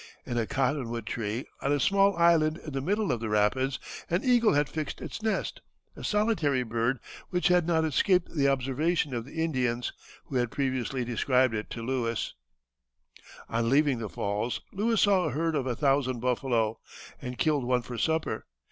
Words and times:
In 0.25 0.35
a 0.35 0.47
cottonwood 0.47 1.05
tree, 1.05 1.45
on 1.61 1.71
a 1.71 1.79
small 1.79 2.17
island 2.17 2.57
in 2.65 2.73
the 2.73 2.81
middle 2.81 3.11
of 3.11 3.19
the 3.19 3.29
rapids, 3.29 3.77
an 4.09 4.23
eagle 4.23 4.53
had 4.53 4.67
fixed 4.67 4.99
its 4.99 5.21
nest, 5.21 5.61
a 5.95 6.03
solitary 6.03 6.63
bird 6.63 6.97
which 7.29 7.49
had 7.49 7.67
not 7.67 7.85
escaped 7.85 8.33
the 8.35 8.47
observation 8.47 9.13
of 9.13 9.25
the 9.25 9.43
Indians, 9.43 9.93
who 10.25 10.37
had 10.37 10.49
previously 10.49 11.05
described 11.05 11.53
it 11.53 11.69
to 11.69 11.83
Lewis. 11.83 12.33
On 13.47 13.69
leaving 13.69 13.99
the 13.99 14.09
falls 14.09 14.61
Lewis 14.73 15.01
saw 15.01 15.25
a 15.25 15.29
herd 15.33 15.53
of 15.53 15.67
a 15.67 15.75
thousand 15.75 16.19
buffalo, 16.19 16.79
and 17.21 17.37
killed 17.37 17.63
one 17.63 17.83
for 17.83 17.99
supper. 17.99 18.47